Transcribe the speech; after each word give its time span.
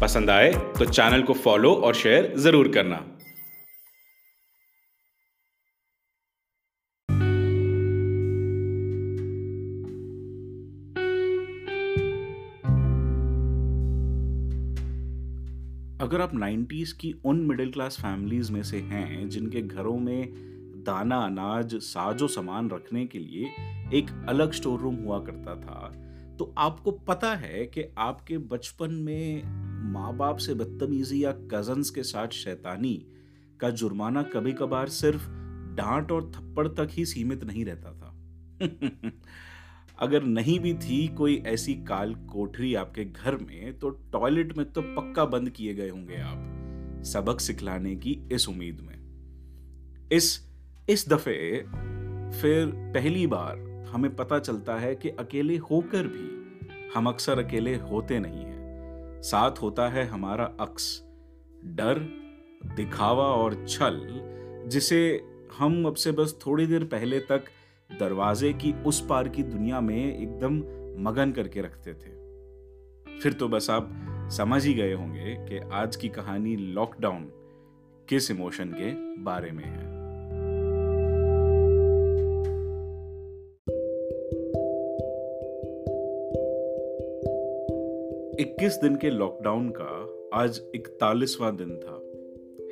पसंद 0.00 0.30
आए 0.30 0.52
तो 0.78 0.84
चैनल 0.84 1.22
को 1.22 1.32
फॉलो 1.32 1.72
और 1.74 1.94
शेयर 1.94 2.32
ज़रूर 2.36 2.68
करना। 2.68 2.96
अगर 16.00 16.20
आप 16.20 16.32
90s 16.32 16.92
की 16.92 17.14
उन 17.24 17.40
मिडिल 17.40 17.70
क्लास 17.72 17.96
फैमिलीज़ 18.00 18.52
में 18.52 18.62
से 18.62 18.78
हैं 18.80 19.28
जिनके 19.28 19.62
घरों 19.62 19.98
में 19.98 20.28
दाना, 20.86 21.16
अनाज, 21.16 21.74
साजो 21.74 22.28
सामान 22.28 22.70
रखने 22.70 23.06
के 23.06 23.18
लिए 23.18 23.44
एक 23.98 24.10
अलग 24.28 24.52
स्टोर 24.52 24.80
रूम 24.80 24.94
हुआ 24.94 25.18
करता 25.18 25.56
था 25.56 25.92
तो 26.38 26.54
आपको 26.58 26.90
पता 26.90 27.34
है 27.34 27.64
कि 27.66 27.84
आपके 27.98 28.38
बचपन 28.38 28.92
में 28.92 29.65
माँ 29.96 30.16
बाप 30.16 30.36
से 30.36 30.54
बदतमीजी 30.54 31.24
या 31.24 31.32
कजन्स 31.32 31.90
के 31.90 32.02
साथ 32.02 32.28
शैतानी 32.28 33.06
का 33.60 33.70
जुर्माना 33.70 34.22
कभी 34.22 34.52
कभार 34.52 34.88
सिर्फ़ 34.88 35.28
डांट 35.76 36.12
और 36.12 36.32
थप्पड़ 36.36 36.68
तक 36.68 36.88
ही 36.90 37.04
सीमित 37.06 37.44
नहीं 37.44 37.64
रहता 37.64 37.92
था। 37.92 38.14
अगर 39.98 40.22
नहीं 40.22 40.60
भी 40.60 40.74
थी 40.74 41.08
कोई 41.08 41.36
ऐसी 41.46 41.74
काल 41.74 42.14
कोठरी 42.14 42.74
आपके 42.74 43.04
घर 43.04 43.36
में 43.36 43.78
तो 43.78 43.90
टॉयलेट 43.90 44.56
में 44.56 44.72
तो 44.72 44.82
पक्का 44.82 45.24
बंद 45.24 45.50
किए 45.50 45.74
गए 45.74 45.88
होंगे 45.88 46.16
आप, 46.16 47.02
सबक 47.04 47.40
सिखलाने 47.40 47.96
की 47.96 48.18
इस 48.32 48.48
उम्मीद 48.48 48.80
में। 48.80 48.96
इस 50.12 50.50
इस 50.88 51.08
दफे 51.08 51.62
फिर 52.40 52.66
पहली 52.76 53.26
बार 53.26 53.84
हमें 53.94 54.16
पता 54.16 54.38
चलता 54.38 54.76
है 54.76 54.94
कि 54.94 55.08
अकेले 55.08 55.56
होकर 55.56 56.06
भी 56.06 56.36
हम 56.94 57.08
अक्सर 57.08 57.44
अकेले 57.44 57.76
होते 57.76 58.18
नहीं 58.18 58.44
हैं। 58.44 58.55
साथ 59.26 59.50
होता 59.62 59.88
है 59.88 60.04
हमारा 60.04 60.44
अक्स, 60.60 61.02
डर, 61.64 61.98
दिखावा 62.76 63.24
और 63.24 63.66
छल, 63.68 64.00
जिसे 64.66 65.24
हम 65.58 65.86
अब 65.86 65.94
से 65.94 66.12
बस 66.12 66.38
थोड़ी 66.46 66.66
देर 66.66 66.84
पहले 66.84 67.20
तक 67.20 67.44
दरवाजे 68.00 68.52
की 68.52 68.72
उस 68.72 69.06
पार 69.06 69.28
की 69.28 69.42
दुनिया 69.42 69.80
में 69.80 70.18
एकदम 70.18 70.56
मगन 71.02 71.32
करके 71.32 71.60
रखते 71.60 71.94
थे। 71.94 72.12
फिर 73.20 73.32
तो 73.32 73.48
बस 73.48 73.70
आप 73.70 73.90
समझ 74.32 74.66
ही 74.66 74.74
गए 74.74 74.92
होंगे 74.92 75.36
कि 75.48 75.70
आज 75.72 75.96
की 75.96 76.08
कहानी 76.08 76.56
लॉकडाउन 76.56 77.24
किस 78.08 78.30
इमोशन 78.30 78.64
के 78.64 78.92
बारे 79.22 79.50
में 79.50 79.64
है। 79.64 79.85
21 88.40 88.74
दिन 88.76 88.96
के 88.96 89.10
लॉकडाउन 89.10 89.72
का 89.76 90.18
आज 90.34 90.60
इकतालीसवां 90.74 91.56
दिन 91.56 91.76
था। 91.76 92.00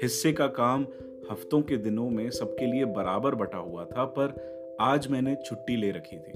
हिस्से 0.02 0.32
का 0.32 0.46
काम 0.46 0.86
हफ्तों 1.30 1.62
के 1.62 1.76
दिनों 1.76 2.10
में 2.10 2.30
सबके 2.30 2.66
लिए 2.66 2.84
बराबर 2.84 3.34
बटा 3.34 3.58
हुआ 3.58 3.84
था, 3.84 4.04
पर 4.04 4.34
आज 4.80 5.08
मैंने 5.08 5.36
छुट्टी 5.46 5.76
ले 5.76 5.90
रखी 5.90 6.16
थी। 6.16 6.32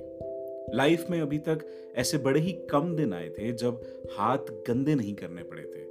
लाइफ 0.76 1.06
में 1.10 1.20
अभी 1.20 1.38
तक 1.38 1.58
ऐसे 1.96 2.18
बड़े 2.18 2.40
ही 2.40 2.52
कम 2.52 2.96
दिन 2.96 3.12
आए 3.12 3.28
थे 3.28 3.52
जब 3.52 3.82
हाथ 4.18 4.38
गंदे 4.38 4.94
नहीं 4.94 5.14
करने 5.14 5.42
पड़े 5.42 5.62
थे, 5.62 5.84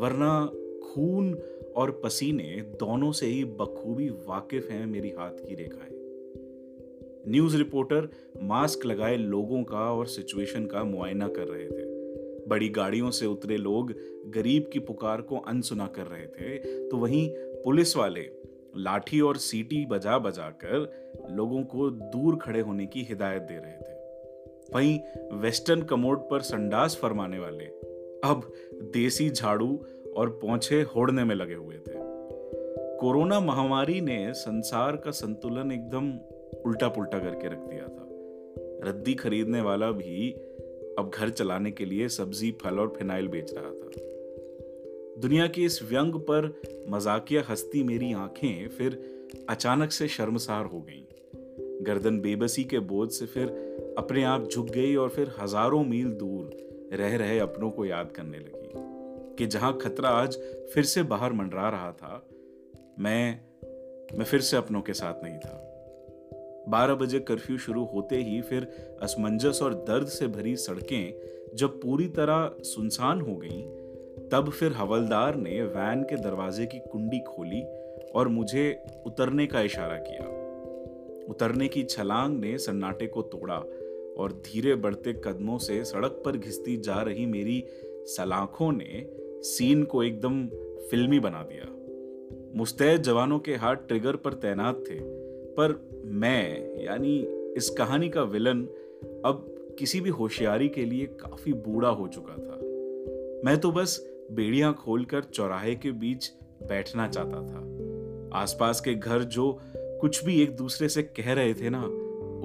वरना 0.00 0.46
खून 0.84 1.38
और 1.76 2.00
पसीने 2.04 2.60
दोनों 2.80 3.12
से 3.12 3.26
ही 3.26 3.44
बखूबी 3.44 4.08
वाकिफ 4.08 4.70
हैं 4.70 4.86
मेरी 4.86 5.10
हाथ 5.10 5.32
की 5.32 5.54
रेखाएँ। 5.54 5.94
न्यूज़ 7.28 7.56
रिपोर्टर 7.56 8.08
मास्क 8.42 8.86
लगाए 8.86 9.16
लोगों 9.16 9.62
का 9.64 9.92
और 9.92 10.06
सिचुएशन 10.06 10.66
का 10.66 10.84
मुआयना 10.84 11.28
कर 11.28 11.48
रहे 11.48 11.70
थे। 11.70 11.83
बड़ी 12.48 12.68
गाड़ियों 12.68 13.10
से 13.10 13.26
उतरे 13.26 13.56
लोग 13.56 13.94
गरीब 14.26 14.70
की 14.72 14.78
पुकार 14.78 15.20
को 15.20 15.36
अनसुना 15.38 15.86
कर 15.86 16.06
रहे 16.06 16.26
थे 16.26 16.58
तो 16.88 16.96
वहीं 16.96 17.28
पुलिस 17.36 17.96
वाले 17.96 18.30
लाठी 18.76 19.20
और 19.20 19.36
सीटी 19.36 19.86
बजा 19.86 20.18
बजा 20.18 20.48
कर 20.64 21.28
लोगों 21.30 21.62
को 21.62 21.90
दूर 21.90 22.36
खड़े 22.36 22.60
होने 22.60 22.86
की 22.86 23.02
हिदायत 23.02 23.42
दे 23.42 23.54
रहे 23.54 23.72
थे। 23.72 23.94
वहीं 24.74 24.98
वेस्टर्न 25.40 25.82
कमोड 25.82 26.18
पर 26.18 26.40
संडास 26.40 26.98
फरमाने 27.02 27.38
वाले 27.38 27.64
अब 28.24 28.52
देसी 28.82 29.30
झाड़ू 29.30 29.86
और 30.16 30.30
पौछे 30.30 30.82
होड़ने 30.82 31.24
में 31.24 31.34
लगे 31.34 31.54
हुए 31.54 31.74
थे। 31.74 31.92
कोरोना 32.98 33.40
महामारी 33.40 34.00
ने 34.00 34.32
संसार 34.32 34.96
का 34.96 35.10
संतुलन 35.10 35.72
एकदम 35.72 36.12
उल्टा 36.66 36.88
पुल्टा 36.88 37.18
करके 37.18 37.48
रख 37.48 37.58
दिया 37.58 37.88
था। 37.88 38.08
रद्दी 38.90 39.14
खरीदने 39.14 39.60
वाला 39.60 39.90
भी 39.90 40.30
अब 40.98 41.10
घर 41.14 41.28
चलाने 41.28 41.70
के 41.70 41.84
लिए 41.84 42.08
सब्ज़ी, 42.08 42.52
फल 42.52 42.78
और 42.78 42.94
फिनाइल 42.98 43.28
बेच 43.28 43.54
रहा 43.54 43.70
था 43.70 43.90
दुनिया 45.20 45.46
की 45.46 45.64
इस 45.64 45.82
व्यंग 45.82 46.14
पर 46.14 46.62
मजाकिया 46.88 47.42
हस्ती 47.48 47.82
मेरी 47.82 48.12
आँखें 48.12 48.68
फिर 48.68 49.14
अचानक 49.48 49.92
से 49.92 50.08
शर्मसार 50.08 50.64
हो 50.64 50.80
गईं। 50.80 51.04
गर्दन 51.84 52.20
बेबसी 52.20 52.64
के 52.64 52.78
बोझ 52.78 53.12
से 53.12 53.26
फिर 53.26 53.48
अपने 53.98 54.24
आप 54.24 54.48
झुक 54.48 54.66
गई 54.66 54.94
और 54.94 55.08
फिर 55.08 55.32
हज़ारों 55.40 55.84
मील 55.84 56.10
दूर 56.10 56.50
रह 56.92 57.16
रहे 57.16 57.38
अपनों 57.38 57.70
को 57.70 57.84
याद 57.84 58.12
करने 58.12 58.38
लगी 58.38 58.70
कि 59.36 59.46
जहाँ 59.46 59.78
खतरा 59.78 60.08
आज 60.08 60.34
फिर 60.74 60.84
से 60.84 61.02
बाहर 61.02 61.32
मंडरा 61.32 61.68
रहा 61.68 61.92
था, 61.92 62.28
मैं 62.98 63.40
मैं 64.18 64.24
फिर 64.24 64.40
से 64.40 64.56
अपनों 64.56 64.82
के 64.82 64.92
साथ 64.92 65.24
नहीं 65.24 65.38
था 65.38 65.63
बारह 66.74 66.94
बजे 66.94 67.20
कर्फ्यू 67.20 67.58
शुरू 67.58 67.84
होते 67.84 68.16
ही 68.16 68.40
फिर 68.42 68.66
असमंजस 69.02 69.60
और 69.62 69.74
दर्द 69.74 70.06
से 70.08 70.26
भरी 70.28 70.56
सड़कें 70.56 71.14
जब 71.54 71.80
पूरी 71.80 72.08
तरह 72.08 72.50
सुनसान 72.62 73.20
हो 73.20 73.36
गईं, 73.36 73.62
तब 74.28 74.50
फिर 74.50 74.72
हवलदार 74.72 75.36
ने 75.36 75.62
वैन 75.62 76.02
के 76.02 76.16
दरवाजे 76.16 76.66
की 76.66 76.78
कुंडी 76.92 77.18
खोली 77.18 77.62
और 78.14 78.28
मुझे 78.28 78.64
उतरने 79.06 79.46
का 79.46 79.60
इशारा 79.60 79.96
किया। 79.98 80.26
उतरने 81.30 81.68
की 81.68 81.82
छलांग 81.82 82.38
ने 82.40 82.56
सन्नाटे 82.58 83.06
को 83.06 83.22
तोड़ा 83.22 83.56
और 84.18 84.32
धीरे 84.46 84.74
बढ़ते 84.74 85.12
कदमों 85.24 85.58
से 85.58 85.84
सड़क 85.84 86.22
पर 86.24 86.36
घिसती 86.36 86.76
जा 86.76 87.00
रही 87.02 87.26
मेरी 87.26 87.62
सलाखों 88.06 88.72
ने 88.72 89.06
सीन 89.42 89.84
को 89.84 90.02
एकदम 90.02 90.46
फिल्मी 90.90 91.18
बना 91.20 91.42
दिया। 91.42 91.70
मुस्तैद 92.58 93.02
जवानों 93.02 93.38
के 93.38 93.54
हाथ 93.56 93.76
ट्रिगर 93.88 94.16
पर 94.16 94.32
तैनात 94.32 94.84
थे। 94.90 94.98
पर 95.58 96.02
मैं, 96.04 96.74
यानी 96.84 97.18
इस 97.56 97.70
कहानी 97.70 98.08
का 98.08 98.22
विलन, 98.22 98.62
अब 99.24 99.46
किसी 99.78 100.00
भी 100.00 100.10
होशियारी 100.10 100.68
के 100.68 100.84
लिए 100.84 101.06
काफ़ी 101.06 101.52
बूढ़ा 101.52 101.88
हो 101.88 102.08
चुका 102.08 102.32
था। 102.32 102.60
मैं 103.44 103.58
तो 103.58 103.72
बस 103.72 104.06
बेड़ियाँ 104.32 104.74
खोलकर 104.74 105.22
चौराहे 105.22 105.74
के 105.74 105.90
बीच 105.92 106.30
बैठना 106.62 107.08
चाहता 107.08 107.42
था। 107.42 108.38
आसपास 108.38 108.80
के 108.80 108.94
घर 108.94 109.22
जो 109.22 109.60
कुछ 109.74 110.24
भी 110.24 110.42
एक 110.42 110.56
दूसरे 110.56 110.88
से 110.88 111.02
कह 111.02 111.32
रहे 111.32 111.54
थे 111.54 111.70
ना, 111.70 111.82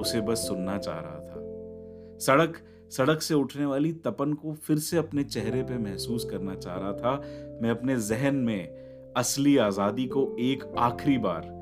उसे 0.02 0.22
बस 0.22 0.38
सुनना 0.38 0.78
चाह 0.78 1.00
रहा 1.00 1.20
था। 1.20 2.18
सड़क 2.20 2.58
सड़क 2.92 3.22
से 3.22 3.34
उठने 3.34 3.66
वाली 3.66 3.94
तपन 3.94 4.34
को 4.34 4.54
फिर 4.54 4.78
से 4.78 4.98
अपने 4.98 5.24
चेहरे 5.24 5.64
पे 5.64 5.78
महसूस 5.78 6.26
करना 6.26 6.56
चाह 6.56 6.78
रहा 6.78 6.94
था। 6.94 7.16
मैं 7.62 7.70
अपने 7.70 8.00
जहन 8.00 8.36
में 8.36 9.14
असली 9.18 9.58
आज़ादी 9.58 10.06
को 10.08 10.36
एक 10.40 10.64
आखिरी 10.78 11.18
बार 11.18 11.59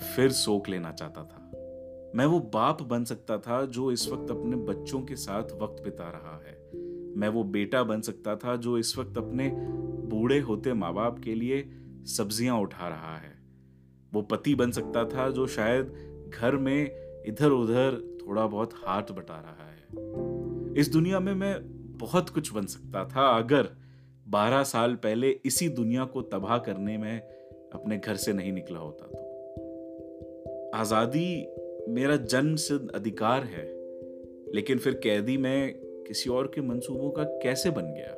फिर 0.00 0.30
सोख 0.30 0.68
लेना 0.68 0.92
चाहता 0.92 1.24
था। 1.24 1.46
मैं 2.14 2.26
वो 2.26 2.40
बाप 2.54 2.82
बन 2.82 3.04
सकता 3.04 3.38
था 3.38 3.64
जो 3.66 3.90
इस 3.92 4.08
वक्त 4.08 4.30
अपने 4.30 4.56
बच्चों 4.56 5.00
के 5.02 5.16
साथ 5.16 5.52
वक्त 5.52 5.82
बिता 5.84 6.08
रहा 6.10 6.36
है। 6.36 6.58
मैं 7.16 7.28
वो 7.28 7.44
बेटा 7.44 7.82
बन 7.82 8.00
सकता 8.00 8.36
था 8.36 8.56
जो 8.56 8.78
इस 8.78 8.98
वक्त 8.98 9.18
अपने 9.18 9.50
बूढ़े 10.10 10.38
होते 10.40 10.72
माँ 10.72 10.92
बाप 10.94 11.18
के 11.18 11.34
लिए 11.34 11.62
सब्ज़ियाँ 12.06 12.58
उठा 12.60 12.88
रहा 12.88 13.16
है। 13.16 13.32
वो 14.12 14.22
पति 14.22 14.54
बन 14.54 14.70
सकता 14.70 15.04
था 15.04 15.30
जो 15.30 15.46
शायद 15.46 15.92
घर 16.34 16.56
में 16.56 16.90
इधर 17.26 17.50
उधर 17.50 18.18
थोड़ा 18.20 18.46
बहुत 18.46 18.74
हाथ 18.86 19.12
बटा 19.12 19.40
रहा 19.40 19.68
है। 19.68 20.74
इस 20.80 20.90
दुनिया 20.92 21.20
में 21.20 21.34
मैं 21.34 21.54
बहुत 21.98 22.30
कुछ 22.30 22.52
बन 22.52 22.66
सकता 22.66 23.04
था 23.04 23.26
अगर 23.28 23.68
बारह 24.28 24.62
साल 24.62 24.94
पहले 24.94 25.30
इसी 25.44 25.68
दुनिया 25.68 26.04
को 26.04 26.22
तबाह 26.22 26.58
करने 26.58 26.98
में 26.98 27.20
अपने 27.74 27.96
घर 27.98 28.16
से 28.16 28.32
नहीं 28.32 28.52
निकला 28.52 28.78
होता 28.78 29.06
तो 29.06 29.19
आज़ादी 30.74 31.46
मेरा 31.88 32.16
जन्म 32.16 32.56
सिद्ध 32.56 32.90
अधिकार 32.94 33.42
है, 33.42 33.64
लेकिन 34.54 34.78
फिर 34.78 34.94
कैदी 34.94 35.36
में 35.36 35.74
किसी 36.06 36.30
और 36.30 36.46
के 36.46 36.60
मंसूबों 36.60 37.10
का 37.10 37.24
कैसे 37.24 37.70
बन 37.70 37.82
गया? 37.82 38.14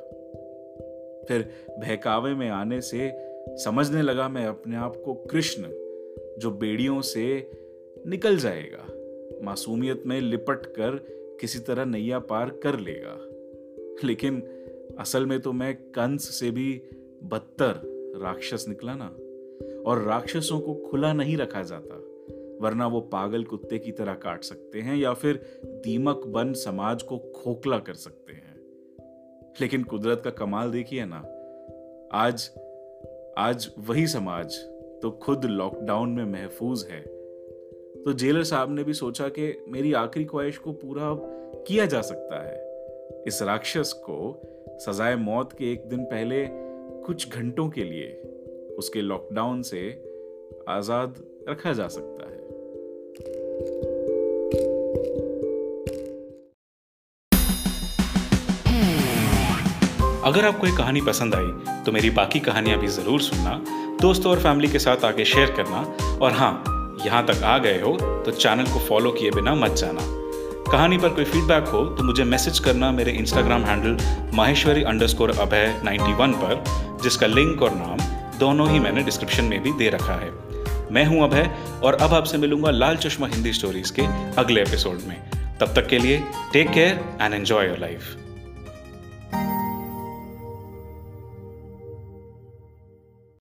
फिर 1.27 1.41
बहकावे 1.79 2.33
में 2.33 2.49
आने 2.49 2.81
से 2.81 3.11
समझने 3.63 4.01
लगा 4.01 4.29
मैं 4.29 4.45
अपने 4.45 4.75
आप 4.75 5.01
को 5.05 5.13
कृष्ण, 5.13 5.63
जो 6.39 6.51
बेड़ियों 6.51 7.01
से 7.01 7.51
निकल 8.07 8.37
जाएगा, 8.37 8.87
मासूमियत 9.43 10.03
में 10.05 10.21
लिपट 10.21 10.65
कर 10.65 10.95
किसी 11.41 11.59
तरह 11.59 11.85
नैया 11.85 12.19
पार 12.19 12.49
कर 12.49 12.79
लेगा। 12.79 13.17
लेकिन 14.07 14.41
असल 14.99 15.25
में 15.25 15.39
तो 15.39 15.51
मैं 15.51 15.75
कंस 15.75 16.29
से 16.39 16.51
भी 16.51 16.81
बदतर 17.23 17.81
राक्षस 18.21 18.65
निकला 18.67 18.95
ना, 18.95 19.15
और 19.85 20.03
राक्षसों 20.03 20.59
को 20.59 20.73
खुला 20.73 21.13
नहीं 21.13 21.37
रखा 21.37 21.63
जाता। 21.63 22.01
वरना 22.61 22.87
वो 22.87 22.99
पागल 23.01 23.43
कुत्ते 23.43 23.77
की 23.79 23.91
तरह 23.91 24.13
काट 24.13 24.43
सकते 24.43 24.79
हैं 24.79 24.95
या 24.95 25.13
फिर 25.13 25.41
दीमक 25.65 26.25
बन 26.27 26.53
समाज 26.53 27.01
को 27.01 27.17
खोखला 27.35 27.77
कर 27.79 27.93
सकते 27.93 28.33
हैं। 28.33 28.55
लेकिन 29.61 29.83
कुदरत 29.83 30.21
का 30.23 30.29
कमाल 30.29 30.71
देखिए 30.71 31.05
ना, 31.05 31.17
आज 32.13 32.49
आज 33.37 33.69
वही 33.79 34.07
समाज 34.07 34.55
तो 35.01 35.11
खुद 35.11 35.45
लॉकडाउन 35.45 36.09
में 36.09 36.25
महफूज 36.25 36.85
है। 36.91 37.01
तो 38.03 38.13
जेलर 38.13 38.43
साहब 38.43 38.71
ने 38.71 38.83
भी 38.83 38.93
सोचा 38.93 39.27
कि 39.29 39.65
मेरी 39.67 39.93
आखिरी 39.93 40.25
ख्वाहिश 40.25 40.57
को 40.57 40.71
पूरा 40.71 41.13
किया 41.67 41.85
जा 41.85 42.01
सकता 42.01 42.43
है। 42.43 42.61
इस 43.27 43.41
राक्षस 43.41 43.93
को 44.09 44.17
सजाए 44.79 45.15
मौत 45.15 45.53
के 45.53 45.71
एक 45.71 45.87
दिन 45.89 46.03
पहले 46.03 46.45
कुछ 47.05 47.35
घंटों 47.35 47.69
के 47.69 47.83
लिए 47.83 48.11
उसके 48.77 49.01
लॉकडाउन 49.01 49.61
से 49.61 49.89
आज़ाद 50.69 51.15
रखा 51.49 51.73
जा 51.73 51.87
सकता 51.87 52.12
अगर 60.25 60.45
आपको 60.45 60.67
ये 60.67 60.75
कहानी 60.75 61.01
पसंद 61.01 61.35
आई 61.35 61.81
तो 61.85 61.91
मेरी 61.91 62.09
बाकी 62.11 62.39
कहानियाँ 62.39 62.77
भी 62.79 62.87
ज़रूर 62.87 63.21
सुनना, 63.21 63.53
दोस्तों 64.01 64.31
और 64.31 64.39
फैमिली 64.41 64.67
के 64.67 64.79
साथ 64.79 65.03
आगे 65.05 65.25
शेयर 65.25 65.51
करना, 65.57 65.81
और 66.21 66.31
हाँ 66.33 66.97
यहाँ 67.05 67.25
तक 67.25 67.43
आ 67.43 67.57
गए 67.57 67.81
हो 67.81 67.91
तो 68.25 68.31
चैनल 68.31 68.71
को 68.73 68.79
फॉलो 68.79 69.11
किए 69.11 69.31
बिना 69.31 69.55
मत 69.55 69.75
जाना। 69.77 70.01
कहानी 70.71 70.97
पर 70.97 71.09
कोई 71.09 71.25
फीडबैक 71.25 71.67
हो 71.67 71.83
तो 71.87 72.03
मुझे 72.03 72.23
मैसेज 72.25 72.59
करना 72.59 72.91
मेरे 72.91 73.11
Instagram 73.13 73.65
handle 73.65 73.97
Maheshwari 74.35 74.83
underscore 74.83 75.31
Abhay 75.31 75.67
91 75.85 76.33
पर, 76.43 76.63
जिसका 77.03 77.27
लिंक 77.27 77.61
और 77.61 77.75
नाम 77.75 77.97
दोनों 78.39 78.69
ही 78.69 78.79
मैंने 78.79 79.03
डिस्क्रिप्शन 79.03 79.45
में 79.45 79.61
भी 79.63 79.71
दे 79.73 79.89
रखा 79.89 80.13
है। 80.15 80.31
मैं 80.93 81.05
हूँ 81.05 81.23
अभय 81.23 81.49
और 81.83 81.93
अब 81.93 82.13
आपसे 82.13 82.37
मिलूँगा 82.37 82.71
लाल 82.71 82.97
चश्मा 82.97 83.27
हिंदी 83.27 83.53
स्टोरीज 83.53 83.91
के 83.99 84.01
अगले 84.37 84.61
एपिसोड 84.61 84.99
में। 85.07 85.15
तब 85.59 85.73
तक 85.75 85.87
के 85.87 85.99
लिए 85.99 86.23
take 86.53 86.69
care 86.71 87.03
and 87.21 87.33
enjoy 87.33 87.67
your 87.67 87.77
life 87.77 88.15